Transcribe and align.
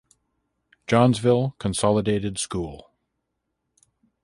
Johnsville 0.87 1.55
Consolidated 1.59 2.39
School. 2.39 2.89